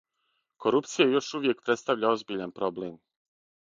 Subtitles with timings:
[0.65, 3.03] Корупција још увијек представља озбиљан проблем.